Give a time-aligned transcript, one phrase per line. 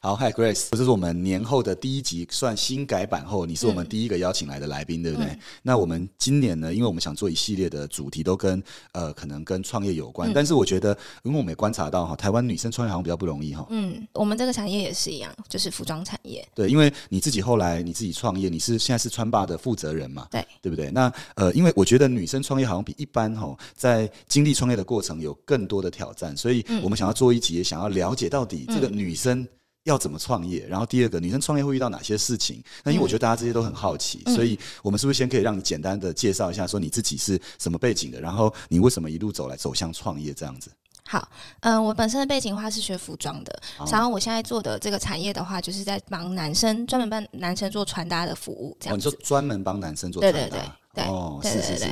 [0.00, 5.26] 好，Hi Grace，这是我们年后的第一集，算新改版后，你是我们嗯第一个邀请来的来宾，对不对？
[5.26, 13.66] 嗯那我们今年呢，因为我们想做一系列的主题，都跟呃可能跟创业有关，嗯但是我觉得，因为我们也观察到哈，台湾女生创业好像比较不容易哈。
[13.70, 16.46] 嗯，我们这个产业也是一样，就是服装产业。
[16.54, 20.28] 对，因为你自己后来你自己创业，你是现在是川爸的负责人嘛？
[20.30, 20.92] 对，对不对？
[20.92, 29.44] 那呃，因为我觉得女生创业好像比一般哈，在经历创业的过程有更多的挑战，所以嗯我们想要做一集，也想要了解到底这个嗯女生。
[29.88, 30.66] 要怎么创业？
[30.68, 32.62] 然后第二个，女生创业会遇到哪些事情？
[32.84, 40.70] 那因为我觉得大家这些都很好奇，嗯所以我们是不是先可以让你简单的介绍一下，说你自己是什么背景的，然后你为什么一路走来走向创业这样子？
[41.06, 41.26] 好，
[41.60, 49.10] 嗯、我本身的背景的话是学服装的，好然后我现在做的这个产业的话，就是在帮男生专门帮男生做穿搭的服务，这哦，你样子。
[49.10, 50.56] 说专门帮男生做对对穿搭？
[50.58, 51.86] 对对哦，对是是是。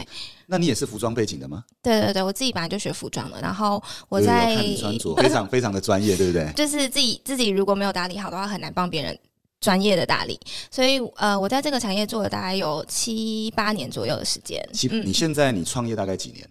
[0.47, 1.65] 那你也是服装背景的吗？
[1.83, 6.51] 对对对，我自己本来就学服装的，然后我在看你穿着非常非常的专业，对不对？
[6.55, 9.19] 就是自己自己如果没有打理好的话，很难帮别人
[9.61, 10.39] 专业的打理。
[10.71, 14.65] 所以呃，我在这个产业做了大概有七八年左右的时间。
[14.73, 16.49] 其你现在你创业大概几年？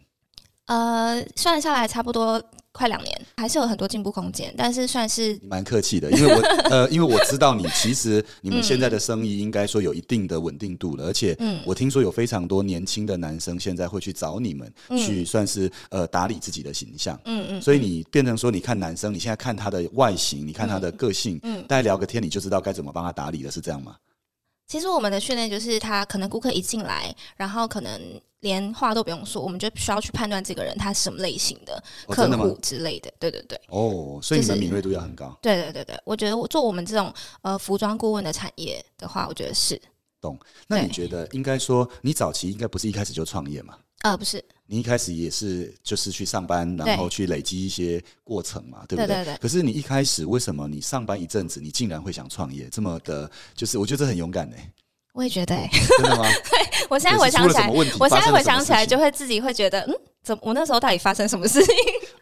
[0.65, 6.41] 呃，算下来差不多快两年，还是有很多进步空间，但是算是蛮客气的，因为我
[6.71, 11.59] 呃，因为我知道你其实 你们现在的生意应该说有一定的稳定度了，而且嗯。
[11.65, 14.97] 我听说有非常多年轻的男生现在会去找你们嗯。
[14.97, 17.19] 去算是呃打理自己的形象。
[17.25, 21.61] 嗯嗯，所以你变成说，你看男生，你现在看他的外形，你看他的个性，嗯。
[21.67, 23.97] 大家聊个天，你就知道该怎么帮他打理了，是这样吗？
[24.67, 28.01] 其实我们的训练就是，他可能顾客一进来，然后可能
[28.45, 33.11] 连话都不用说，我们就需要去判断这个人他是什么类型的客户之类的。
[33.19, 35.35] 对对对，哦，所以你们敏锐度要很高。
[35.41, 39.81] 对对对对，我觉得我做我们这种呃服装顾问的产业的话，我觉得是
[40.21, 43.75] 懂那你觉得应该说，你早期应该不是一开始就创业嘛？
[44.01, 52.69] 呃不是，你一开始也是就是去上班，然后去累积一些过程嘛，对不对对对可是你一开始为什么你上班一阵子，你竟然会想创业？
[52.69, 54.55] 这么的，就是我觉得这很勇敢呢、
[55.15, 56.23] 我也觉得、欸，真的吗？
[56.51, 57.69] 对我现在回想起来？
[57.99, 61.73] 我现在回想起来就会自己会觉得，嗯，怎么我那时候到底发生什么事情？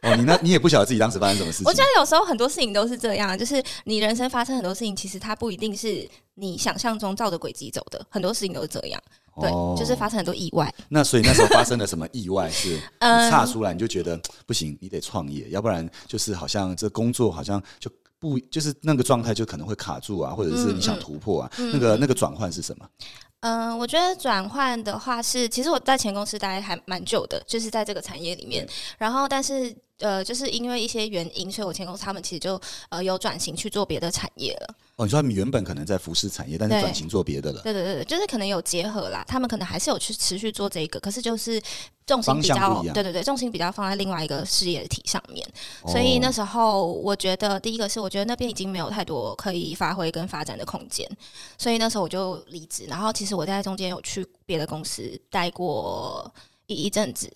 [0.03, 1.65] 哦，你那你也不晓得自己当时发生什么事情。
[1.65, 9.01] 我觉得有时候很多事情都是这样，就是你人生发生很多事情，其实它不一定是你想象中照着轨迹走的，很多事情都是这样。
[9.41, 10.71] 对，哦就是发生很多意外。
[10.89, 12.47] 那所以那时候发生了什么意外？
[12.51, 14.15] 是你 嗯岔出来，你就觉得
[14.45, 17.89] 不行，你得创业，要不然就是好像这工作好像就
[18.23, 21.51] 不就是那个状态就可能会卡住啊，或者是你想突破啊。
[21.57, 22.87] 嗯那个那个转换是什么？
[23.41, 28.65] 嗯、我觉得转换的话是，其实我在前公司待还蛮久的，就是在这个产业里面。
[28.97, 32.59] 然后，但是呃，就是因为一些原因，所以我前公司他们其实就
[32.89, 34.75] 呃有转型去做别的产业了。
[34.95, 37.61] 哦，你说他们原本可能在服饰产业，但是转型做别的了。
[37.61, 41.61] 对对对对，就是可能有结合啦，他们可能还是有去持续做这个，可是就是
[42.05, 45.47] 重心比较对对对，重心比较放在另外一个事业体上面。
[45.87, 51.09] 所以哦那时候我觉得，第一个是我觉得那边已经没有太多可以发挥跟发展的空间，
[51.57, 52.85] 所以那时候我就离职。
[52.87, 56.31] 然后其实我在中间有去别的公司待过
[56.67, 57.31] 一一阵子，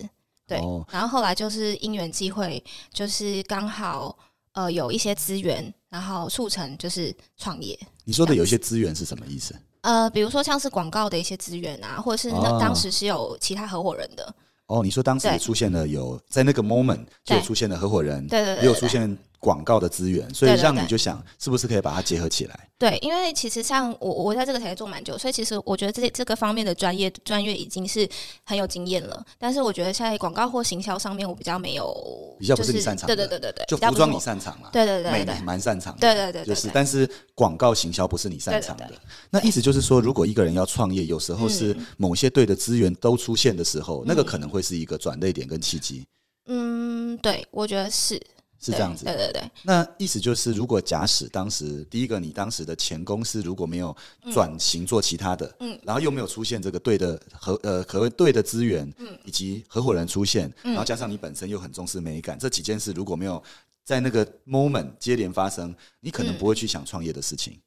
[0.48, 0.58] 对。
[0.58, 4.18] 哦然后后来就是因缘际会，就是刚好
[4.54, 7.78] 呃有一些资源，然后促成就是创业。
[8.04, 9.54] 你说的有一些资源是什么意思？
[9.82, 14.34] 呃，比如说像是广告的一些资源啊，或者是那哦当时是有其他合伙人的，
[14.66, 22.68] 哦，你说当时对出现了有在那个 moment 就有出现了合伙人，对对对也有出现广告的资源，所以让你就想是不是可以把它结合起来？
[22.78, 28.08] 对，因为其实像我我在这个产业做蛮久，所以其实我觉得这这个方面的专业专业已经是
[28.44, 29.24] 很有经验了。
[29.38, 38.90] 但是我觉得在广告或行销上面，我比较没有，比较不是你擅长的对对对对对，就服装你擅长嘛，对对对美蛮擅长的，对对对对，就是，但是广告行销不是你擅长的。
[39.30, 41.86] 那意思就是说，如果一个人要创业，有时候是嗯。
[41.96, 46.06] 某些对的资源都出现的时候，那个可能会是一个转捩点跟契机，
[46.46, 48.20] 嗯，对，我觉得是
[48.60, 49.04] 是这样子。
[49.04, 49.14] 对。
[49.14, 49.40] 对对。
[49.40, 53.96] 对，那意思就是，如果假使当时第一个，你当时的前公司如果没有
[54.32, 55.78] 转型做其他的，嗯。
[55.82, 59.18] 然后又没有出现这个对的合呃可谓对的资源，嗯。
[59.24, 60.72] 以及合伙人出现，嗯。
[60.72, 63.42] 然后加上你本身又很重视美感，这几件事如果没有
[63.84, 66.38] 在那个 moment 接连发生，你可能嗯。
[66.38, 67.58] 不会去想创业的事情。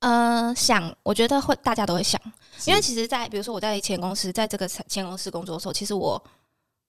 [0.00, 2.20] 呃，想我觉得会大家都会想，
[2.66, 6.22] 因为其实在，比如说我在前公司，在这个前公司工作的时候，其实我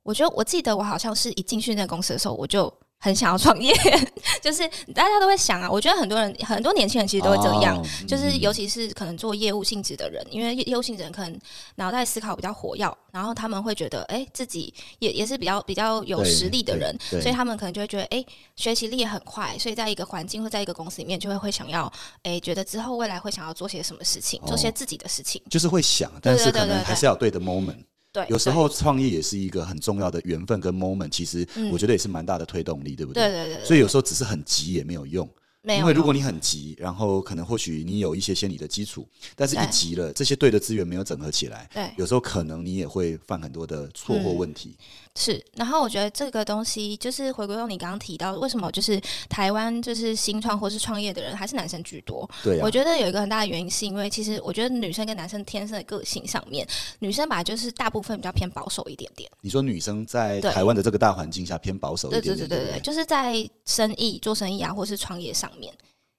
[0.03, 2.71] 我觉得我记得我好像是一进去那个公司的时候，我就
[3.06, 3.72] 很想要创业，
[4.42, 5.69] 就是大家都会想啊。
[5.69, 11.40] 我觉得很多人很多年轻人其实都会这样，哦就是嗯尤其是可能做业务性质的人，因为业业务性质人可能
[11.75, 18.25] 脑袋思考比较活跃，然后他们会觉得，哎、自己也也是比较比较有实力的人，所以他们可能就会觉得，哎、
[18.56, 21.92] 学习力也很快，所以在一个环境或在一个公司里面，就会会想要，
[22.24, 25.40] 哎、觉得之后未来会想要做些什么事情，做些哦自己的事情。
[25.48, 27.84] 就是会想，但是可能对还是要对的 moment。
[28.15, 31.69] 对，有时候创业也是一个很重要的缘分跟 moment，其实嗯。
[31.69, 35.29] 我觉得也是蛮大的推动力，对不对，对对对对，所以有时候只是很急也没有用，
[35.67, 41.91] 因为如果你很急，然后可能或许你有一些心理的基础，但是一急了，这些对的资源没有整合起来，对。
[41.97, 44.77] 有时候可能你也会犯很多的错或问题。
[45.17, 52.29] 是，然后我觉得这个东西就是回归到你刚刚提到，为什么就是台湾就是新创或是创业的人还是男生居多？
[52.44, 56.67] 对啊我，觉得有一个很大的原因是因为其实我觉得女生跟男生天生的个性上面，
[57.00, 59.31] 女生本来就是大部分比较偏保守一点点。
[59.39, 65.73] 你说女生在台湾的这个大环境下偏保守一对点点，对不对对对对，就是在生意做生意啊，或是创业上面，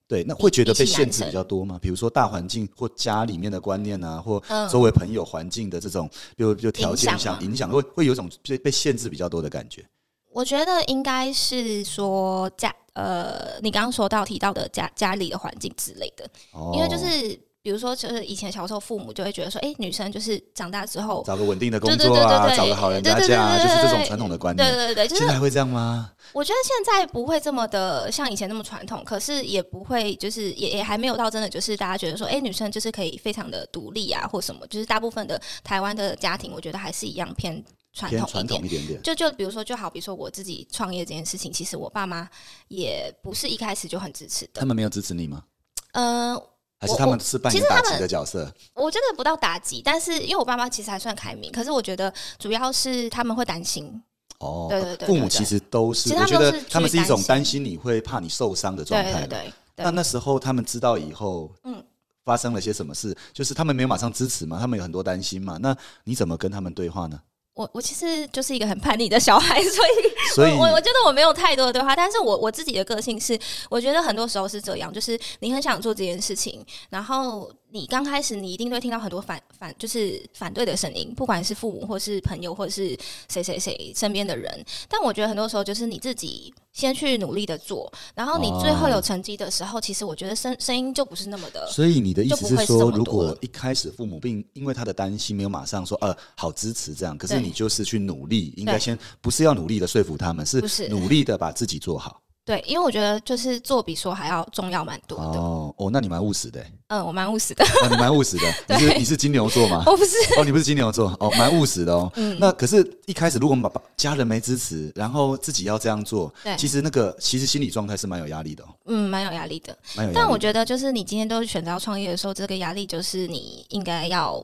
[0.07, 1.77] 对，那会觉得被限制比较多吗？
[1.81, 9.85] 比如说大环境或家里面的观念啊，或嗯周围朋友环境的这种，就就条件影响吗上影响，会会有一种被被限制比较多的感觉。
[10.31, 24.65] 我觉得应该是说家呃，你刚刚说到提到的家家里的环境之类的，哦，因为就是比如说，就是以前小时候父母就会觉得说，哎、女生就是长大之后，找个稳定的工作啊，找个好人家对对对嫁啊，就是这种传统的观念。
[24.65, 26.09] 对对对，就是现在还会这样吗？
[26.31, 37.61] 我觉得现在不会这么的像以前那么传统，可是也不会就是也也还没有到真的就是大家觉得说，哎、女生就是可以非常的独立啊，或什么，就是大部分的台湾的家庭，我觉得还是一样偏
[37.91, 39.01] 传统一点统一点点。
[39.01, 42.29] 就就比如说，就好比说我自己创业这件事情，其实我爸妈
[42.69, 44.61] 也不是一开始就很支持的。
[44.61, 45.43] 他们没有支持你吗？
[45.91, 46.41] 嗯、
[46.79, 48.51] 还是他们是扮演打击的角色？
[48.73, 54.01] 我觉得不到打击，但是因为我爸妈其实还算开明，可是我觉得主要是他们会担心。
[54.39, 59.19] 哦，对对对父母其实都是，我觉得他们都是一种去担心你会怕你受伤的状态了。
[59.21, 61.83] 对对对那对，那时候他们知道以后，嗯嗯，
[62.23, 65.57] 发生了些什么事，就是他们没有马上支持嘛，他们有很多担心嘛。
[65.59, 67.19] 那你怎么跟他们对话呢？
[67.57, 69.89] 我我其实就是一个很叛逆的小孩， 所以
[70.35, 73.37] 所以我我我觉得我没有太多的对话，但是我我自己的个性是，
[73.69, 82.95] 我觉得很多时候是这样，就是你很想做这件事情，然后你刚开始你一定会听到很多反反就是反对的声音，不管是父母或是朋友或者是
[83.27, 91.67] 谁谁谁身边的人，但我觉得很多时候就是你自己先去努力的做，然后你最后有成绩的时候，其实我觉得声声音就不是那么的。
[91.71, 102.21] 所以你的意思是说，如果一开始父母并因为他的担心没有马上说呃好支持这样，可是你就是去努力，应该先不是要努力的说服他们，是努力的把自己做好。
[102.47, 105.37] 对，因为我觉得就是做比说还要重要蛮多的。
[105.37, 108.53] 哦哦，那你蛮务实的欸，嗯，我蛮务实的，哦，你蛮务实的。
[108.73, 109.83] 你是你是金牛座吗？
[109.85, 110.15] 我不是。
[110.39, 112.09] 哦，你不是金牛座哦，蛮务实的哦。
[112.15, 119.77] 嗯那可是，一开始如果我们把把家人没支持，然后自己要这样做，对其实那个其实心理状态是蛮有压力的哦，嗯，蛮有压力的。
[119.97, 120.13] 蛮有。
[120.13, 124.41] 但我觉得，就是你今天都选择要创业的时候，这个压力就是你应该要，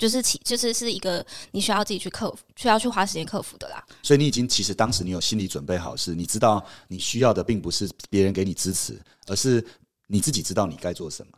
[0.00, 3.84] 就是其就是是一个你需要自己去克服，需要去花时间克服的啦。
[4.02, 9.62] 所以你已经其实当时你有心理准备好，是你知道你需要的并不是别人给你支持，而是
[10.06, 11.32] 你自己知道你该做什么，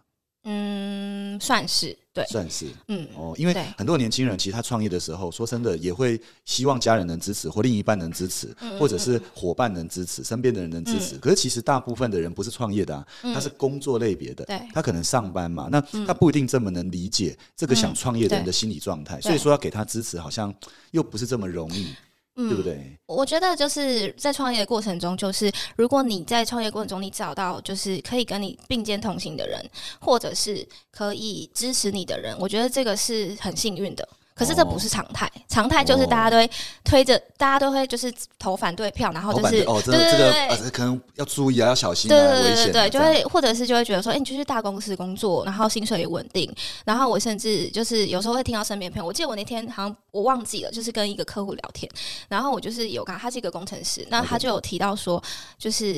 [0.45, 2.67] 嗯，算是对，算是。
[2.89, 11.17] 嗯，哦，因为很多年轻人其实他创业的时候，说真的也会希望家人能支持，或另一半能支持，嗯或者是伙伴能支持，身边的人能支持。
[11.17, 14.45] 可是其实大部分的人不是创业的啊，他是工作类别的，
[14.75, 19.23] 他可能上班嘛，那他不一定这么能理解这个想创业的人的心理状态，对。
[19.23, 20.55] 所以说要给他支持，好像
[20.91, 21.95] 又不是这么容易，
[22.37, 22.99] 嗯对不对？
[23.07, 29.63] 我觉得就是在创业的过程中，就是如果你在创业过程中，你找到就是可以跟你并肩同行的人，
[30.01, 34.09] 或者是可以支持你的人，我觉得这个是很幸运的。
[34.35, 36.51] 可是这不是常态，常态就是大家都会
[36.85, 46.53] 推着，大家都会就是投反对票，然后就是哦，这对个这个可能要注意啊，要小心对对对对对，就会或者是就会觉得说，哎、你就去大公司工作，然后薪水也稳定，
[46.85, 51.91] 然后我甚至就是有时候会听到身边朋友，我记得我那天好像我忘记了，就是跟一个客户聊天，
[52.29, 55.23] 然后我就是有跟他，是一个工程师，那他就有提到说，
[55.59, 55.93] 就是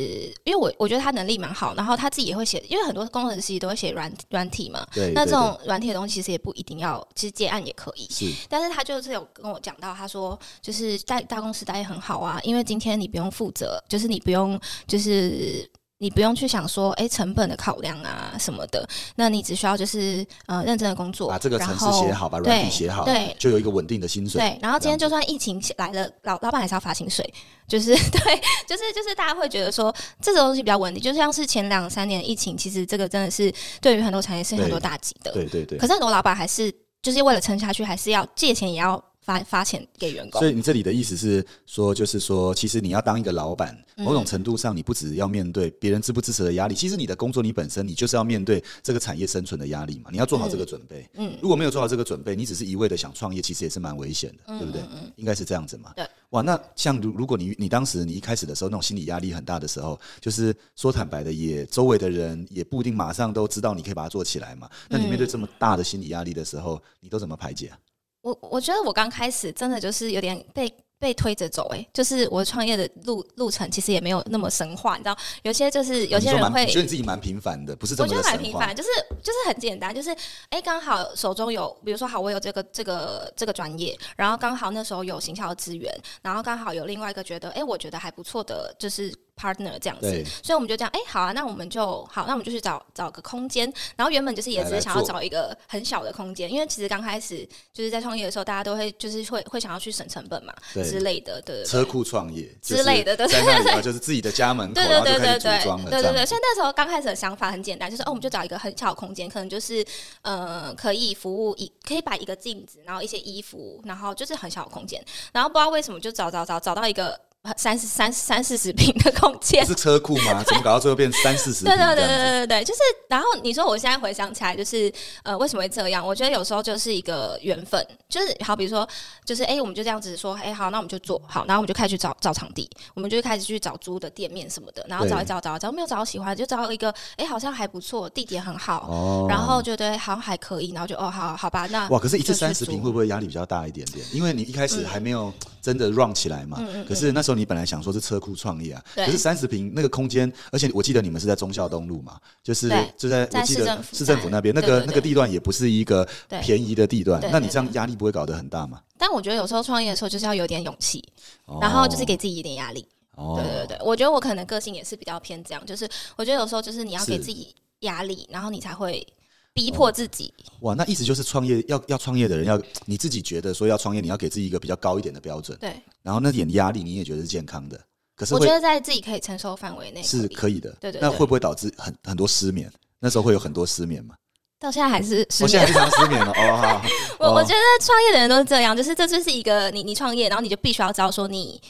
[0.45, 15.71] 因为我我觉得他能力蛮好，然后他自己也会写，因为很多工程师都会写软软体嘛，那这种软体的东西其实也不一定要，其实接案也可以，是但是他就是有跟我讲到，他说就是在大公司待也很好啊，因为今天你不用负责，就是你不用就是。
[15.99, 24.39] 你不用去想说，哎、成本的考量啊什么的，那你只需要就是呃认真的工作，把这个城市写好，把软体写好，对就有一个稳定的薪水。
[24.39, 27.25] 对，然后今天就算疫情来了，老老板还是要发薪水，
[27.67, 28.37] 就是 对，
[28.67, 33.51] 就是就是大家会觉得说这个东西比较稳定，就像是前两三年疫情，其实这个真的是
[33.81, 35.87] 对于很多产业是很多打击的，对对对可。
[35.87, 36.71] 是很多老板还是
[37.05, 40.49] 就是为了撑下去，还是要借钱也要发发钱给员工所。
[40.49, 50.11] 以你这里的意思是说，就是说，其实你要当一个老板，嗯某种程度上，你不只要面对别人支不支持的压力，其实你的工作你本身，你就是要面对这个产业生存的压力嘛。
[50.13, 51.09] 你要做好这个准备。
[51.15, 54.83] 嗯如果没有做好这个准备，你只是一味的想创业，其实也是蛮危险的，嗯对不对？
[55.17, 55.93] 应该是这样子嘛。
[55.97, 56.07] 对。
[56.31, 64.69] 哇，那像如如果你你当时你一开始的时候那种心理压力很大的时候，就是说坦白的也，周围的人也不一定马上都知道你可以把它做起来嘛。
[64.89, 67.79] 那你面对这么大的心理压力的时候，你都怎么排解啊？
[68.25, 78.89] 我我觉得我刚开始真的就是有点被被推着走、欸，就是我创业的路路程其实也没有那么神话，你知道，有些就是有些人会你觉得你自己蛮平凡的，不是这我觉得蛮平凡，就是
[79.23, 80.17] 就是很简单，就是
[80.49, 101.65] 哎，刚好手中有，比如说好，我有这个这个这个专业，然后刚好那时候有行销资源，然后刚好有另外一个觉得，哎，我觉得还不错的，就是 partner 这样子，所以我们就这样，哎，好啊，那我们就好，那我们就去找找个空间，然后原本就是也只是想要找一个很小的空间，因为其实刚开始就是在创业的时候，大家都会就是会会想要去省成本嘛之类的，对对对。
[101.65, 103.27] 车库创业之类的对。
[103.27, 105.65] 就是在那里啊就是自己的家门口，对 然对对对对。
[105.91, 109.85] 对对对，所以那时候刚开始的想法很简单，就是哦，我们就找一个很小的空间，可能就是
[110.23, 117.19] 呃，可以服务一可以摆一个镜子，然后一些衣服，然后就是很小的空间，然后不知道为什么就找找找找到一个
[117.57, 119.65] 三十三三四十平的空间。
[119.67, 120.43] 是车库吗？
[120.47, 122.07] 怎么搞到最后变三四十平对对对对？
[122.07, 126.07] 对对对，就是，然后你说我现在回想起来，就是呃，为什么会这样？
[126.07, 128.89] 我觉得有时候就是一个缘分，就是好，比如说，
[129.25, 144.05] 就是哎、我们就这样子说，哎、好，那我们就做好，然后我们就开始去找找场地，我们就开始去找租的店面什么的，然后找一找找一找，没有找到喜欢，就找到一个，哎、好像还不错，地点很好，哦然后觉得好像还可以，然后就哦，好好吧，那哇，可是一次三十平会不会压力比较大一点点？
[144.13, 146.57] 因为你一开始还没有真的 run 起来嘛。
[146.61, 156.07] 嗯嗯可是那时候你本来想说是车库创业啊，对可是三十平那个空间，而且我记得你们是在忠孝东路嘛，就是就在在我记得市政府那边，那个那个地段也不是一个
[156.43, 158.81] 便宜的地段对，那你这样压力不会搞得很大吗？
[158.97, 161.03] 但我觉得有时候创业的时候就是要有点勇气，
[161.47, 162.87] 哦然后就是给自己一点压力。
[163.17, 169.07] 哦对对对，我觉得我可能个性也是比较偏这样，就是我觉得有时候就是你要给自己压力，然后你才会
[169.55, 170.35] 逼迫自己。
[170.61, 177.81] 哇，那意思就是创业要要创业的人要你自己觉得说要创业，你要给自己一个比较高一点的标准，对，然后那点压力你也觉得是健康的，
[178.17, 180.71] 可是我觉得在自己可以承受范围内是可以的。
[180.81, 182.71] 对对对那会不会导致很很多失眠？
[182.99, 184.17] 那时候会有很多失眠嘛？
[184.59, 185.75] 到现在还是失我现在眠。
[185.75, 186.81] 非常失眠了哦
[187.21, 191.61] 我我觉得创业的人都是这样，就是这就是一个你你创业，然后你就必须要知道说你。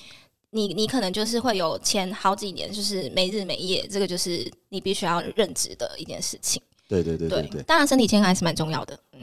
[0.56, 6.62] 你你可能就是会有前好几年就是没日没夜，这个就是你必须要认知的一件事情。
[6.88, 8.98] 对对对对对，当然身体健康还是蛮重要的。
[9.12, 9.20] 嗯，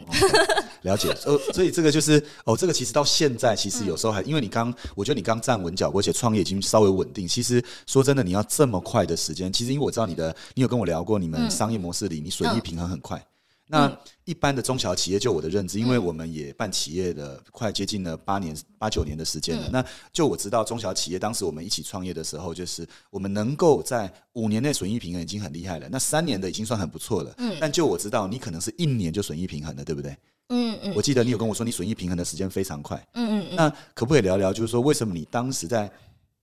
[0.81, 1.15] 了解。
[1.25, 7.27] 呃， 所以这个就是哦，这个其实到现在，其实有时候还因为你刚，我觉得你刚站稳脚步，而且创业已经稍微稳定。
[7.27, 13.23] 其实说真的，你要这么快的时间，其实因为我知道你的，你有跟我聊过，你们嗯商业模式里，你损益平衡很快。
[13.71, 19.69] 那一般的中小企业，就我的认知，因为我们也办企业的快接近了八年、八九年的时间了。
[19.71, 27.33] 那就我知道，中小企业当时我们一起创业的时候，就是我们能够在五年内损益平衡已经很厉害了，那三年的已经算很不错了。
[27.37, 30.11] 嗯但就我知道，你可能是一年就损益平衡了，对不对？
[30.49, 32.97] 嗯嗯我记得你有跟我说，你损益平衡的时间非常快。
[33.13, 35.89] 嗯嗯嗯，那可不可以聊聊，就是说为什么你当时在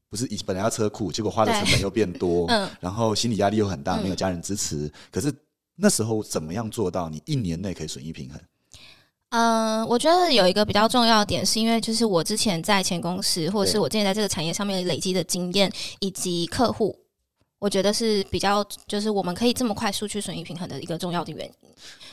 [0.08, 5.30] 不是以本来要车库，结果花的成本又变多，嗯然后心理压力又很大，嗯没有家人支持，可是
[5.80, 8.40] 那时候怎么样做到你一年内可以损益平衡？
[9.30, 15.70] 嗯，我觉得有一个比较重要的点，是因为就是我之前在前公司，或者是我之前在这个产业上面累积的经验
[16.00, 16.98] 以及客户，
[17.58, 21.52] 我觉得是比较就是我们可以这么快速去损益平衡的一个重要的原因。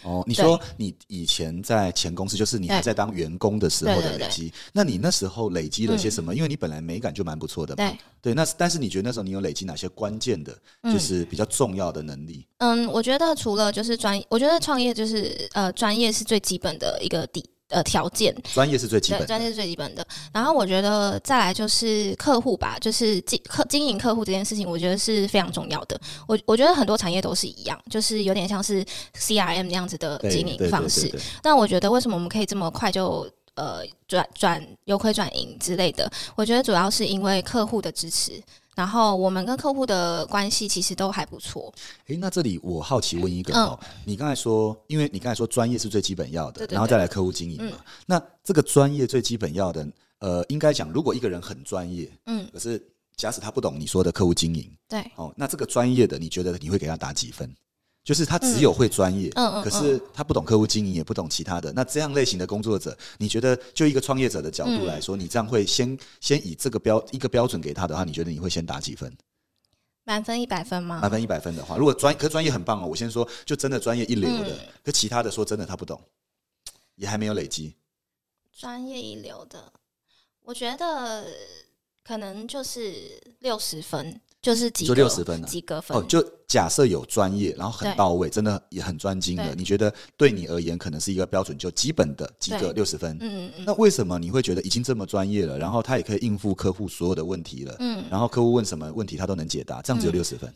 [0.03, 6.35] 哦，你说你以前在前公司，就是你还在当员工的时候对对对的累积，那你那时候累积了些什么？
[6.35, 8.33] 因为你本来美感就蛮不错的嘛，对，对。
[8.35, 12.45] 那但是你觉得那时候你有累积哪些关键的，嗯就是比较重要的能力？
[12.59, 20.05] 嗯，我觉得除了就是专，我觉得创业就是呃专业是最基本的一个底呃条件，专业是最基，本的，专业是最基本的。
[20.31, 25.99] 然后我觉得再来就是客户吧，就是经客经营客户这件事情，我觉得是非常重要的。
[26.27, 28.85] 我我觉得很多产业都是一样，就是有点像是
[29.17, 31.11] CRM 那样子的经营方式。
[31.43, 36.11] 那我觉得为什么我们可以这么快就呃转转由亏转盈之类的？
[36.35, 38.41] 我觉得主要是因为客户的支持。
[38.75, 41.73] 然后我们跟客户的关系其实都还不错，
[42.07, 43.63] 诶，那这里我好奇问一个嗯。
[43.67, 46.75] 哦，你刚才说，因为你刚才说专业是最基本要的，对对对。
[46.75, 47.77] 然后再来客户经营嘛。
[48.05, 49.87] 那这个专业最基本要的，
[50.19, 52.79] 呃，应该讲，如果一个人很专业，嗯，可是
[53.15, 57.49] 假使他不懂你说的客户经营，对，哦，那这个专业的，你觉得你会给他打几分？
[58.05, 61.73] 就是他只有会专业，嗯嗯嗯可是他不懂客户经营，也不懂其他的。
[61.73, 69.11] 那这样类型的工作者，你觉得就一个创业者的角度来说，你这样会先先以这个标一个标准给他的话，你觉得你会先打几分？
[70.03, 70.99] 满分一百分吗？
[71.01, 75.99] 满分一百分的话，如果专可专业很棒哦，我先说，就真的专业一流的，嗯可其他的说真的他不懂，
[76.93, 77.75] 也还没有累积。
[78.55, 79.73] 专业一流的，
[80.43, 81.25] 我觉得
[82.03, 85.97] 可能就是六十分，就是及就格60分啊及格分。
[85.97, 93.17] 哦，就假设有专业，然后很到位，真的也很专精的，你觉得对你而言可能是一个标准，就基本的及格六十分。
[93.19, 93.63] 嗯嗯嗯。
[93.65, 100.13] 那为什么你会觉得已经这么专业了，然后他也可以应付客户所有的问题了，嗯，然后客户问什么问题他都能解答，这样只有嗯。
[100.13, 100.53] 六十分？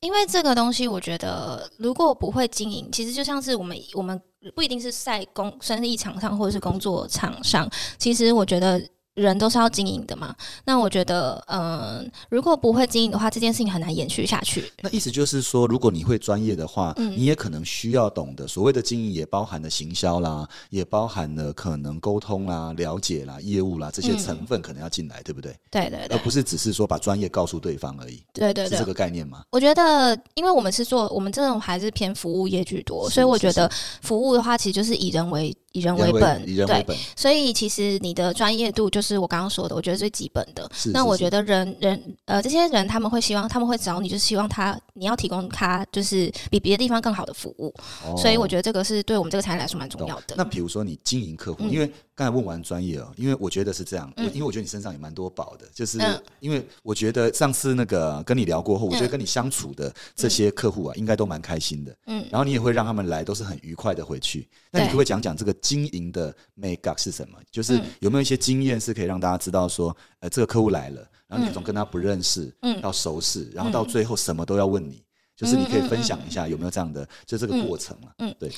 [0.00, 4.20] 因为这个东西，我觉得如果不会经营，其实就像是我们我们
[4.56, 8.82] 不一定是在工生意场上或者是工作场上，其实我觉得
[9.14, 10.34] 人都是要经营的嘛。
[10.64, 14.72] 那我觉得，嗯，如果不会经营的话，这件事情很难延续下去。
[14.80, 25.56] 那意思就是说，如果你会专业的话，嗯你也可能需要懂得所谓的经营，也包含了行销啦，也包含了可能沟通啦、了解啦、业务啦这些成分可能要进来，对不对？
[25.68, 28.84] 对对对而不是只是说把专业告诉对方而已，对对对是这。
[28.84, 29.42] 个概念吗？
[29.50, 33.66] 我觉得，因为我们是做我们这种还是偏服务业居多，是所以我觉得
[34.02, 36.52] 服务的话，其实就是以人为以人为人本，对。
[36.52, 40.66] 以人为本，所以其实你的专业度就是我刚刚说的，我觉得最基本的。
[40.92, 47.74] 那我觉得人人呃这些人他们会希望他们会找你，就是希望他你要提供他就是比别的地方更好的服务。
[48.06, 50.34] 哦所以我觉得这个是对我们这个产业来说蛮重要的。
[50.36, 64.48] 那比如说你经营客户，嗯因为刚才问完专业哦，因为我觉得是这样，因为我觉得你身上也蛮多宝的，就是嗯因为我觉得上次那个跟你聊过后，我觉得跟你相处的这些客户啊，应该都蛮开心的，嗯然后你也会让他们来都是很愉快的回去。
[64.70, 67.38] 那你对可不可以讲讲这个经营的 make up 是什么？
[67.50, 75.02] 就是嗯有没有一些经验是可以让大家知道说，呃，这个客户来了，然后你从跟他不认识嗯到熟识，然后到最后什么都要问你。
[75.36, 78.14] 就是你可以分享一下有没有这样的，就这个过程啊？
[78.18, 78.48] 嗯对，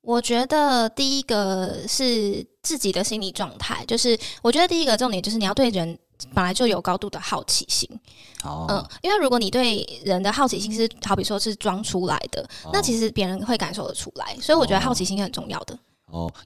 [0.00, 5.98] 我觉得第一个是自己的心理状态，就是我觉得第一个重点就是你要对人
[6.32, 7.86] 本来就有高度的好奇心。
[8.42, 15.74] 哦，嗯，因为如果你对人的好奇心是好比说是装出来的，哦那其实别人会感受得出来，所以我觉得好奇心很重要的。
[15.74, 15.78] 哦，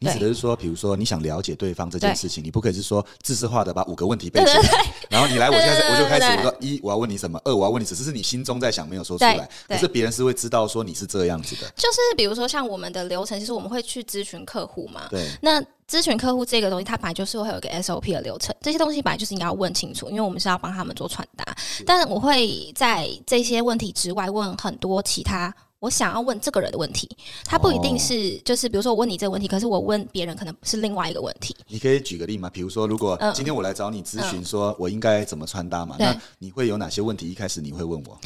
[0.00, 15.02] 你指的是说，比如说你想了解对方这件事情，你不可以是说自私化的把五个问题背对起对来， 然后你来，我现在我就开始，我说一我要问你什么，二我要问你，只是你心中在想没有说出来，可是别人是会知道说你是这样子的，就是比如说像我们的流程，其实我们会去咨询客户嘛。
[15.10, 21.44] 对，那咨询客户这个东西，它本来就是会有一个 SOP 的流程，这些东西本来就是你要问清楚，因为我们是要帮他们做传达。
[21.84, 25.54] 但我会在这些问题之外问很多其他。
[25.80, 27.08] 我想要问这个人的问题，
[27.44, 31.56] 他不一定是、就是比如说我问你这个问题，可是我问别人可能是另外一个问题。
[31.68, 32.50] 你可以举个例吗？
[32.50, 37.30] 比如说，如果嗯今天我来找你咨询，说我应该怎么穿搭嘛，对那你会有哪些问题？
[37.30, 38.18] 一开始你会问我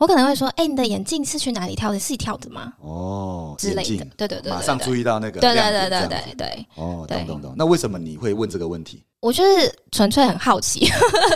[0.00, 1.98] 我可能会说：“哎、你的眼镜是去哪里挑的？
[1.98, 7.54] 是自己挑的吗哦，之类的对对对对马上注意到那个对对对对对对，哦，懂懂懂。
[7.54, 9.04] 那为什么你会问这个问题？
[9.20, 10.90] 我就是纯粹很好奇，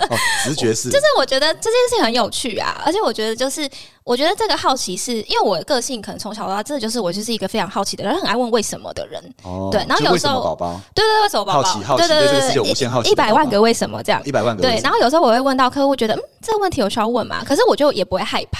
[0.08, 3.68] 哦，直觉是， 就是我觉得这件事情很有趣啊，而且我觉得就是，
[4.04, 9.22] 我觉得这个好奇是因为我的个性可能从小到大，真的就是我就是一个非常好奇的人，很爱问为什么的人。
[9.42, 11.62] 哦，对然后有时候宝宝对对对，为什么宝宝？
[11.62, 14.22] 好奇好奇对对对对这个无限好奇一百万个为什么这样。
[14.24, 17.44] 一百万个对然后有时候我会问到客户，觉得嗯，这个问题有需要问吗？
[17.44, 18.53] 可是我就也不会害怕，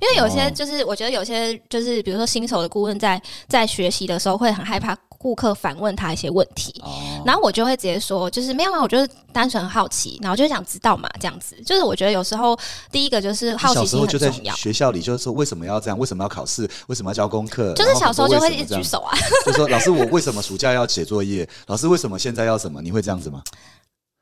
[0.00, 11.56] 因为有些哦就是我觉得有些就是比如说新手的顾问在在学习的时候会很害怕顾客反问他一些问题，哦，然后我就会直接说，就是没有啊，我就是单纯好奇，然后就想知道嘛，这样子。
[11.64, 12.56] 就是我觉得有时候
[12.92, 15.98] 第一个就是好奇心时候就在很重要，学校里，就是说为什么要这样？
[15.98, 16.68] 为什么要考试？
[16.88, 17.72] 为什么要交功课？
[17.72, 19.16] 就是小时候就会一一直举，手啊。
[19.44, 21.48] 就说老师，我为什么暑假要写作业？
[21.66, 22.82] 老师为什么现在要什么？
[22.82, 23.42] 你会这样子吗？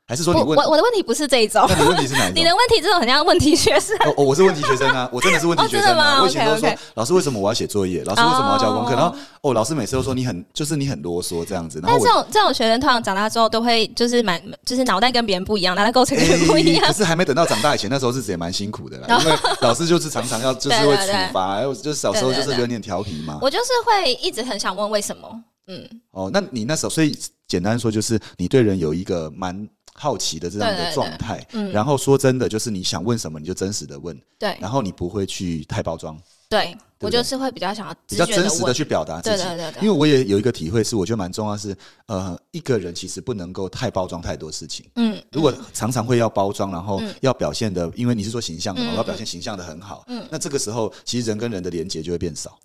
[0.07, 0.57] 还是说我你问？
[0.59, 2.33] 我我的问题不是这一种，那你问题是哪一种？
[2.37, 3.97] 你的问题这种很像问题学生。
[4.05, 6.21] 哦，哦我是问题学生啊，我真的是问题学生啊。
[6.21, 8.03] 我以前都说老师为什么我要写作业？
[8.05, 8.93] 老师为什么要交功课？
[8.93, 11.79] 哦然后哦，老师每次都说你很就是你很啰嗦这样子。
[11.81, 16.93] 然后我但这种这种学生通常长大之后都会就是蛮就是脑袋跟别人不一样，脑袋构成跟别人不一样可。
[16.93, 23.39] 是还没等到长大以前，那时候日子也蛮辛苦的啦，因为老师就是常常要 就是会处罚，还有就是小时候就是有点调皮嘛。
[23.41, 25.27] 我就是会一直很想问为什么。
[25.67, 38.25] 嗯，哦，那你那时候，所以简单说就是你对人有一个蛮好奇的这样的状态，嗯然后说真的，就是你想问什么你就真实的问，对然后你不会去太包装，对，我就是会比较想要比较。
[38.25, 39.37] 真实的去表达自己。
[39.37, 41.75] 对对对对，因为我也有一个体会是，我觉得蛮重要是，
[42.07, 44.85] 呃，一个人其实不能够太包装太多事情。
[44.95, 52.59] 嗯，如果常常会要包装，然后嗯要表现的，因为你是说形象的嘛，嗯我要表现形象的很好，嗯那这个时候其实人跟人的连接就会变少，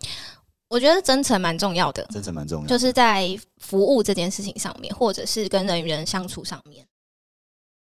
[0.68, 2.04] 我觉得真诚蛮重要的。
[2.10, 2.66] 真诚蛮重要。
[2.66, 6.84] 就是在服务这件事情上面，或者是跟人与人相处上面。